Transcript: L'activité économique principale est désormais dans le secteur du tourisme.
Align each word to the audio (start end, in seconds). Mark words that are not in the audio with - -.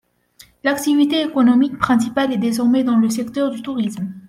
L'activité 0.63 1.21
économique 1.21 1.77
principale 1.77 2.33
est 2.33 2.37
désormais 2.39 2.83
dans 2.83 2.95
le 2.97 3.07
secteur 3.11 3.51
du 3.51 3.61
tourisme. 3.61 4.09